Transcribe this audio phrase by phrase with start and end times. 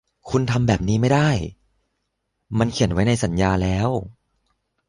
[0.29, 1.29] คุณทำแบบนี้ไม่ได้
[2.59, 3.89] มันเขียนไว้ในสัญญาแล้ว